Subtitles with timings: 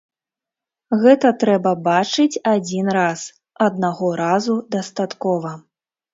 [1.03, 3.21] Гэта трэба бачыць адзін раз,
[3.67, 5.55] аднаго разу дастаткова.